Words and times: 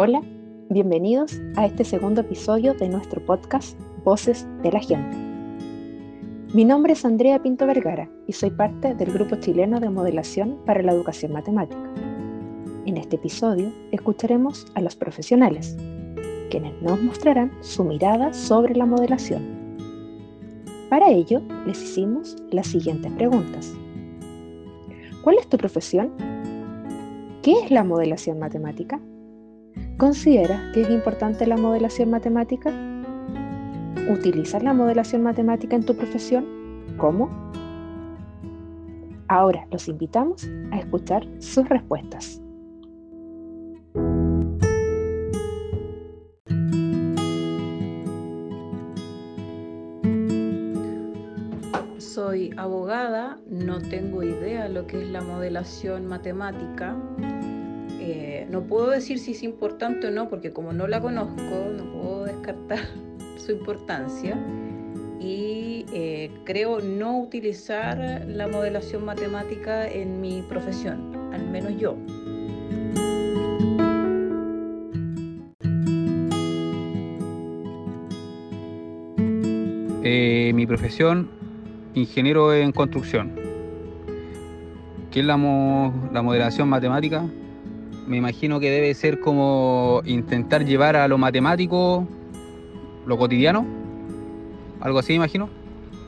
Hola, 0.00 0.22
bienvenidos 0.70 1.40
a 1.56 1.66
este 1.66 1.82
segundo 1.82 2.20
episodio 2.20 2.72
de 2.72 2.88
nuestro 2.88 3.20
podcast 3.26 3.76
Voces 4.04 4.46
de 4.62 4.70
la 4.70 4.78
Gente. 4.78 5.16
Mi 6.54 6.64
nombre 6.64 6.92
es 6.92 7.04
Andrea 7.04 7.42
Pinto 7.42 7.66
Vergara 7.66 8.08
y 8.28 8.32
soy 8.32 8.50
parte 8.50 8.94
del 8.94 9.12
Grupo 9.12 9.34
Chileno 9.40 9.80
de 9.80 9.90
Modelación 9.90 10.56
para 10.64 10.84
la 10.84 10.92
Educación 10.92 11.32
Matemática. 11.32 11.82
En 12.86 12.96
este 12.96 13.16
episodio 13.16 13.72
escucharemos 13.90 14.70
a 14.76 14.82
los 14.82 14.94
profesionales, 14.94 15.76
quienes 16.48 16.80
nos 16.80 17.02
mostrarán 17.02 17.50
su 17.60 17.82
mirada 17.82 18.32
sobre 18.32 18.76
la 18.76 18.86
modelación. 18.86 19.42
Para 20.88 21.10
ello, 21.10 21.42
les 21.66 21.82
hicimos 21.82 22.36
las 22.52 22.68
siguientes 22.68 23.10
preguntas. 23.14 23.74
¿Cuál 25.24 25.38
es 25.38 25.48
tu 25.48 25.58
profesión? 25.58 26.12
¿Qué 27.42 27.64
es 27.64 27.72
la 27.72 27.82
modelación 27.82 28.38
matemática? 28.38 29.00
¿Consideras 29.98 30.60
que 30.72 30.82
es 30.82 30.90
importante 30.90 31.44
la 31.44 31.56
modelación 31.56 32.08
matemática? 32.10 32.72
¿Utilizas 34.08 34.62
la 34.62 34.72
modelación 34.72 35.24
matemática 35.24 35.74
en 35.74 35.84
tu 35.84 35.96
profesión? 35.96 36.46
¿Cómo? 36.98 37.28
Ahora 39.26 39.66
los 39.72 39.88
invitamos 39.88 40.48
a 40.70 40.78
escuchar 40.78 41.26
sus 41.40 41.68
respuestas. 41.68 42.40
Soy 51.98 52.54
abogada, 52.56 53.36
no 53.50 53.80
tengo 53.80 54.22
idea 54.22 54.68
lo 54.68 54.86
que 54.86 55.02
es 55.02 55.08
la 55.08 55.22
modelación 55.22 56.06
matemática 56.06 56.96
no 58.50 58.62
puedo 58.62 58.90
decir 58.90 59.18
si 59.18 59.32
es 59.32 59.42
importante 59.42 60.06
o 60.06 60.10
no, 60.10 60.28
porque 60.28 60.52
como 60.52 60.72
no 60.72 60.88
la 60.88 61.00
conozco, 61.00 61.72
no 61.76 61.92
puedo 61.92 62.24
descartar 62.24 62.80
su 63.36 63.52
importancia. 63.52 64.38
Y 65.20 65.84
eh, 65.92 66.30
creo 66.44 66.80
no 66.80 67.18
utilizar 67.20 68.24
la 68.26 68.46
modelación 68.46 69.04
matemática 69.04 69.86
en 69.88 70.20
mi 70.20 70.42
profesión, 70.42 71.32
al 71.32 71.48
menos 71.50 71.76
yo. 71.78 71.96
Eh, 80.04 80.52
mi 80.54 80.66
profesión, 80.66 81.28
ingeniero 81.94 82.54
en 82.54 82.72
construcción. 82.72 83.32
¿Qué 85.10 85.20
es 85.20 85.26
la, 85.26 85.36
la 86.12 86.22
modelación 86.22 86.68
matemática? 86.68 87.28
Me 88.08 88.16
imagino 88.16 88.58
que 88.58 88.70
debe 88.70 88.94
ser 88.94 89.20
como 89.20 90.00
intentar 90.06 90.64
llevar 90.64 90.96
a 90.96 91.06
lo 91.08 91.18
matemático 91.18 92.08
lo 93.06 93.16
cotidiano, 93.16 93.66
algo 94.80 94.98
así 94.98 95.14
imagino, 95.14 95.48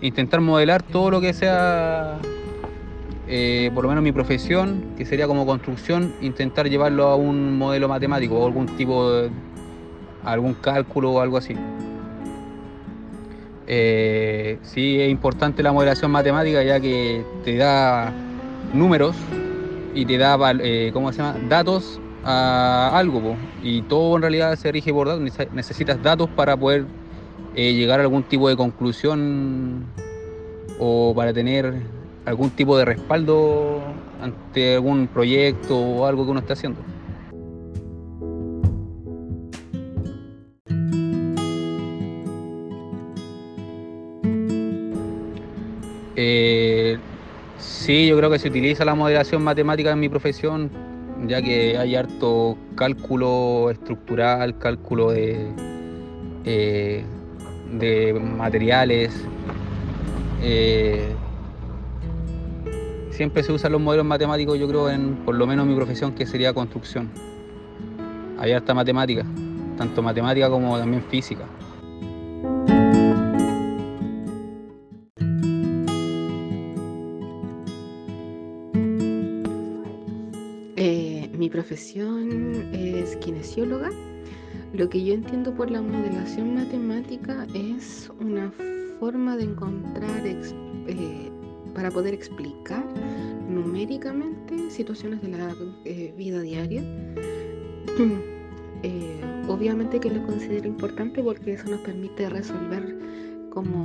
intentar 0.00 0.40
modelar 0.40 0.82
todo 0.82 1.10
lo 1.10 1.20
que 1.20 1.32
sea, 1.32 2.18
eh, 3.26 3.70
por 3.74 3.84
lo 3.84 3.88
menos 3.88 4.04
mi 4.04 4.12
profesión, 4.12 4.84
que 4.96 5.06
sería 5.06 5.26
como 5.26 5.46
construcción, 5.46 6.14
intentar 6.20 6.68
llevarlo 6.68 7.06
a 7.08 7.16
un 7.16 7.56
modelo 7.56 7.88
matemático 7.88 8.38
o 8.38 8.46
algún 8.46 8.66
tipo 8.76 9.12
de, 9.12 9.30
algún 10.24 10.54
cálculo 10.54 11.12
o 11.12 11.20
algo 11.20 11.38
así. 11.38 11.54
Eh, 13.66 14.58
sí 14.62 15.00
es 15.00 15.10
importante 15.10 15.62
la 15.62 15.72
modelación 15.72 16.10
matemática 16.10 16.62
ya 16.62 16.80
que 16.80 17.24
te 17.44 17.56
da 17.56 18.12
números 18.74 19.14
y 19.94 20.04
te 20.06 20.18
da, 20.18 20.38
eh, 20.60 20.90
¿cómo 20.92 21.12
se 21.12 21.18
llama?, 21.18 21.38
datos 21.48 22.00
a 22.24 22.90
algo, 22.96 23.36
y 23.62 23.82
todo 23.82 24.16
en 24.16 24.22
realidad 24.22 24.54
se 24.56 24.70
rige 24.70 24.92
por 24.92 25.08
datos, 25.08 25.22
necesitas 25.52 26.02
datos 26.02 26.28
para 26.30 26.56
poder 26.56 26.84
eh, 27.54 27.72
llegar 27.72 28.00
a 28.00 28.02
algún 28.02 28.22
tipo 28.22 28.48
de 28.48 28.56
conclusión 28.56 29.86
o 30.78 31.12
para 31.14 31.32
tener 31.32 31.74
algún 32.26 32.50
tipo 32.50 32.76
de 32.78 32.84
respaldo 32.84 33.80
ante 34.22 34.74
algún 34.74 35.08
proyecto 35.08 35.78
o 35.78 36.06
algo 36.06 36.24
que 36.24 36.30
uno 36.30 36.40
está 36.40 36.52
haciendo. 36.52 36.80
Eh, 46.16 46.98
Sí, 47.80 48.06
yo 48.06 48.14
creo 48.18 48.28
que 48.28 48.38
se 48.38 48.48
utiliza 48.48 48.84
la 48.84 48.94
modelación 48.94 49.42
matemática 49.42 49.90
en 49.90 50.00
mi 50.00 50.10
profesión, 50.10 50.70
ya 51.26 51.40
que 51.40 51.78
hay 51.78 51.96
harto 51.96 52.58
cálculo 52.74 53.70
estructural, 53.70 54.58
cálculo 54.58 55.12
de, 55.12 55.48
eh, 56.44 57.02
de 57.72 58.12
materiales. 58.12 59.24
Eh, 60.42 61.08
siempre 63.12 63.42
se 63.42 63.50
usan 63.50 63.72
los 63.72 63.80
modelos 63.80 64.04
matemáticos, 64.04 64.58
yo 64.58 64.68
creo, 64.68 64.90
en 64.90 65.14
por 65.24 65.34
lo 65.34 65.46
menos 65.46 65.66
mi 65.66 65.74
profesión, 65.74 66.12
que 66.12 66.26
sería 66.26 66.52
construcción. 66.52 67.08
Hay 68.38 68.52
harta 68.52 68.74
matemática, 68.74 69.24
tanto 69.78 70.02
matemática 70.02 70.50
como 70.50 70.78
también 70.78 71.02
física. 71.04 71.46
Mi 81.40 81.48
profesión 81.48 82.68
es 82.74 83.16
kinesióloga. 83.16 83.88
Lo 84.74 84.90
que 84.90 85.02
yo 85.02 85.14
entiendo 85.14 85.54
por 85.54 85.70
la 85.70 85.80
modelación 85.80 86.54
matemática 86.54 87.46
es 87.54 88.12
una 88.20 88.52
forma 88.98 89.38
de 89.38 89.44
encontrar 89.44 90.26
eh, 90.26 91.30
para 91.74 91.90
poder 91.90 92.12
explicar 92.12 92.84
numéricamente 93.48 94.70
situaciones 94.70 95.22
de 95.22 95.28
la 95.28 95.54
eh, 95.86 96.12
vida 96.14 96.42
diaria. 96.42 96.82
Eh, 98.82 99.20
obviamente 99.46 100.00
que 100.00 100.08
lo 100.08 100.24
considero 100.24 100.66
importante 100.66 101.22
porque 101.22 101.52
eso 101.52 101.68
nos 101.68 101.80
permite 101.80 102.30
resolver 102.30 102.98
como 103.50 103.84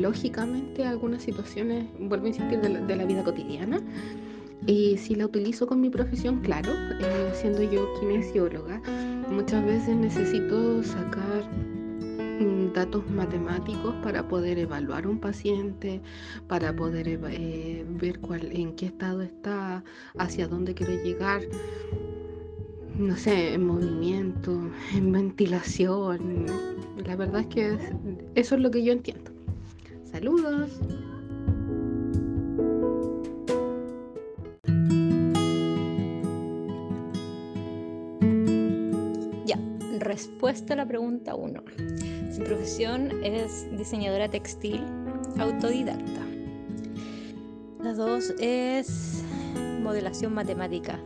lógicamente 0.00 0.86
algunas 0.86 1.22
situaciones, 1.22 1.84
vuelvo 1.98 2.24
a 2.24 2.28
insistir, 2.28 2.60
de 2.60 2.96
la 2.96 3.04
vida 3.04 3.22
cotidiana 3.22 3.82
y 4.66 4.96
si 4.98 5.14
la 5.14 5.26
utilizo 5.26 5.66
con 5.66 5.80
mi 5.80 5.90
profesión, 5.90 6.40
claro, 6.40 6.70
eh, 7.00 7.30
siendo 7.34 7.62
yo 7.62 7.88
kinesióloga, 7.98 8.80
muchas 9.30 9.64
veces 9.64 9.96
necesito 9.96 10.82
sacar 10.82 11.44
mm, 12.40 12.72
datos 12.74 13.08
matemáticos 13.10 13.94
para 14.02 14.26
poder 14.28 14.58
evaluar 14.58 15.06
un 15.06 15.18
paciente, 15.18 16.00
para 16.46 16.74
poder 16.74 17.08
eh, 17.08 17.84
ver 17.88 18.20
cuál, 18.20 18.52
en 18.52 18.74
qué 18.76 18.86
estado 18.86 19.22
está, 19.22 19.82
hacia 20.18 20.46
dónde 20.46 20.74
quiero 20.74 20.92
llegar, 21.02 21.40
no 22.98 23.16
sé, 23.16 23.54
en 23.54 23.66
movimiento, 23.66 24.70
en 24.94 25.10
ventilación. 25.10 26.46
La 27.06 27.16
verdad 27.16 27.40
es 27.40 27.46
que 27.46 27.78
eso 28.34 28.56
es 28.56 28.60
lo 28.60 28.70
que 28.70 28.84
yo 28.84 28.92
entiendo. 28.92 29.30
Saludos. 30.04 30.80
Respuesta 40.20 40.74
a 40.74 40.76
la 40.76 40.86
pregunta 40.86 41.34
1. 41.34 41.62
Su 42.30 42.42
profesión 42.42 43.24
es 43.24 43.66
diseñadora 43.78 44.28
textil 44.28 44.84
autodidacta. 45.38 46.20
La 47.82 47.94
2 47.94 48.34
es 48.38 49.24
modelación 49.82 50.34
matemática. 50.34 51.00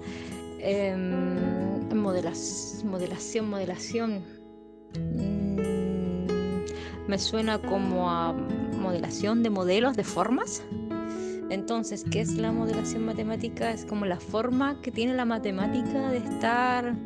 Em, 0.59 1.39
modelación, 1.95 3.49
modelación. 3.49 4.25
Mm, 4.99 6.27
me 7.07 7.17
suena 7.17 7.63
como 7.63 8.11
a 8.11 8.33
modelación 8.33 9.45
de 9.45 9.51
modelos, 9.51 9.97
de 9.97 10.03
formas. 10.03 10.61
Entonces, 11.51 12.05
¿qué 12.11 12.21
es 12.23 12.35
la 12.35 12.51
modelación 12.51 13.05
matemática? 13.05 13.71
Es 13.71 13.85
como 13.85 14.07
la 14.07 14.19
forma 14.19 14.81
que 14.83 14.91
tiene 14.91 15.15
la 15.15 15.25
matemática 15.25 16.11
de 16.11 16.19
estar 16.19 16.97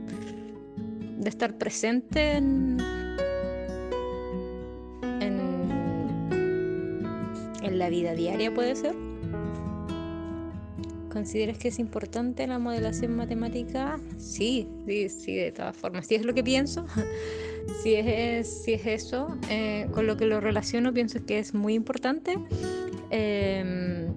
de 1.19 1.29
estar 1.29 1.59
presente 1.59 2.33
en, 2.33 2.79
en, 7.63 7.79
la 7.79 7.89
vida 7.91 8.15
diaria, 8.15 8.53
puede 8.53 8.75
ser. 8.75 8.95
¿Consideras 11.13 11.59
que 11.59 11.69
es 11.69 11.79
importante 11.79 12.47
la 12.47 12.59
modelación 12.59 13.17
matemática? 13.17 14.01
Sí, 14.19 14.69
sí, 14.87 15.09
sí, 15.09 15.35
de 15.35 15.53
todas 15.53 15.77
formas. 15.77 16.07
Si 16.07 16.15
es 16.15 16.25
lo 16.25 16.35
que 16.35 16.43
pienso, 16.45 16.87
si 17.83 17.95
es, 17.95 18.67
es 18.67 18.87
eso, 18.87 19.37
eh, 19.51 19.87
con 19.93 20.07
lo 20.07 20.17
que 20.17 20.27
lo 20.27 20.41
relaciono, 20.41 20.93
pienso 20.93 21.25
que 21.25 21.39
es 21.39 21.55
muy 21.55 21.75
importante. 21.75 22.39
Em, 23.11 24.13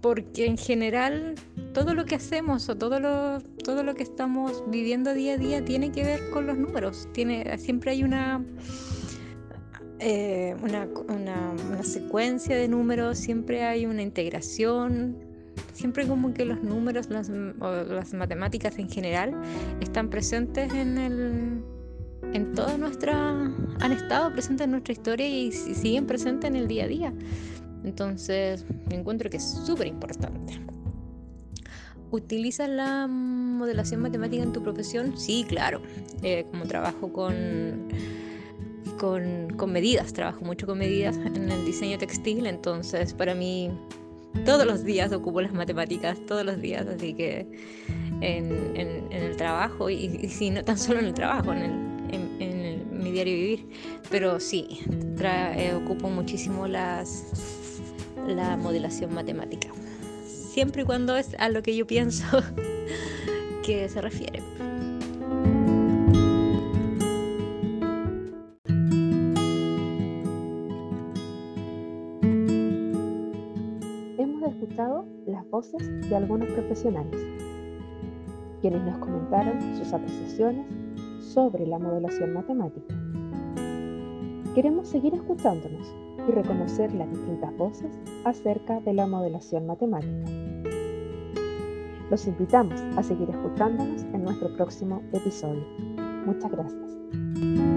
porque 0.00 0.46
en 0.46 0.56
general 0.56 1.34
todo 1.72 1.94
lo 1.94 2.04
que 2.04 2.14
hacemos 2.14 2.68
o 2.68 2.76
todo 2.76 3.00
lo, 3.00 3.40
todo 3.40 3.82
lo 3.82 3.94
que 3.94 4.02
estamos 4.02 4.62
viviendo 4.68 5.14
día 5.14 5.34
a 5.34 5.36
día 5.38 5.64
tiene 5.64 5.90
que 5.90 6.04
ver 6.04 6.20
con 6.30 6.46
los 6.46 6.58
números. 6.58 7.08
Tiene, 7.12 7.58
siempre 7.58 7.92
hay 7.92 8.04
una, 8.04 8.44
eh, 9.98 10.54
una, 10.62 10.88
una, 11.08 11.82
secuencia 11.82 12.56
de 12.56 12.68
números, 12.68 13.18
siempre 13.18 13.64
hay 13.64 13.86
una 13.86 14.02
integración, 14.02 15.16
siempre 15.72 16.06
como 16.06 16.34
que 16.34 16.44
los 16.44 16.62
números, 16.62 17.08
las, 17.10 17.28
las 17.28 18.14
matemáticas 18.14 18.78
en 18.78 18.88
general, 18.88 19.34
están 19.80 20.10
presentes 20.10 20.72
en 20.74 20.98
el 20.98 21.62
en 22.34 22.54
toda 22.54 22.78
nuestra 22.78 23.30
han 23.80 23.92
estado 23.92 24.32
presentes 24.32 24.64
en 24.64 24.70
nuestra 24.70 24.92
historia 24.92 25.28
y 25.28 25.52
siguen 25.52 26.06
presentes 26.06 26.48
en 26.48 26.56
el 26.56 26.68
día 26.68 26.84
a 26.84 26.88
día. 26.88 27.12
Entonces, 27.84 28.64
me 28.88 28.96
encuentro 28.96 29.28
que 29.28 29.38
es 29.38 29.44
súper 29.44 29.88
importante. 29.88 30.60
¿Utilizas 32.12 32.68
la 32.68 33.06
modelación 33.06 34.02
matemática 34.02 34.42
en 34.42 34.52
tu 34.52 34.62
profesión? 34.62 35.16
Sí, 35.16 35.46
claro. 35.48 35.80
Eh, 36.22 36.44
como 36.50 36.66
trabajo 36.66 37.10
con, 37.10 37.88
con, 38.98 39.72
medidas, 39.72 40.12
trabajo 40.12 40.44
mucho 40.44 40.66
con 40.66 40.76
medidas 40.76 41.16
en 41.16 41.50
el 41.50 41.64
diseño 41.64 41.96
textil, 41.96 42.46
entonces 42.46 43.14
para 43.14 43.34
mí 43.34 43.70
todos 44.44 44.66
los 44.66 44.84
días 44.84 45.10
ocupo 45.12 45.40
las 45.40 45.54
matemáticas, 45.54 46.18
todos 46.26 46.44
los 46.44 46.60
días, 46.60 46.86
así 46.86 47.14
que 47.14 47.46
en, 48.20 49.10
el 49.10 49.34
trabajo, 49.38 49.88
y, 49.88 50.28
si 50.28 50.50
no 50.50 50.62
tan 50.62 50.76
solo 50.76 51.00
en 51.00 51.06
el 51.06 51.14
trabajo, 51.14 51.54
en, 51.54 51.90
mi 52.92 53.10
diario 53.10 53.34
vivir, 53.34 53.68
pero 54.10 54.38
sí, 54.38 54.80
eh, 55.18 55.72
ocupo 55.74 56.10
muchísimo 56.10 56.68
las, 56.68 57.24
la 58.28 58.56
modelación 58.56 59.14
matemática 59.14 59.72
siempre 60.52 60.82
y 60.82 60.84
cuando 60.84 61.16
es 61.16 61.34
a 61.38 61.48
lo 61.48 61.62
que 61.62 61.74
yo 61.74 61.86
pienso 61.86 62.26
que 63.64 63.88
se 63.88 64.02
refiere. 64.02 64.42
Hemos 74.18 74.52
escuchado 74.52 75.06
las 75.26 75.48
voces 75.48 76.10
de 76.10 76.16
algunos 76.16 76.50
profesionales, 76.50 77.18
quienes 78.60 78.82
nos 78.82 78.98
comentaron 78.98 79.58
sus 79.78 79.90
apreciaciones 79.90 80.66
sobre 81.32 81.66
la 81.66 81.78
modelación 81.78 82.34
matemática. 82.34 82.94
Queremos 84.54 84.86
seguir 84.86 85.14
escuchándonos 85.14 86.01
y 86.28 86.32
reconocer 86.32 86.92
las 86.94 87.10
distintas 87.10 87.56
voces 87.56 87.98
acerca 88.24 88.80
de 88.80 88.94
la 88.94 89.06
modelación 89.06 89.66
matemática. 89.66 90.30
Los 92.10 92.26
invitamos 92.26 92.80
a 92.96 93.02
seguir 93.02 93.30
escuchándonos 93.30 94.02
en 94.02 94.24
nuestro 94.24 94.54
próximo 94.56 95.02
episodio. 95.12 95.64
Muchas 96.26 96.50
gracias. 96.50 97.71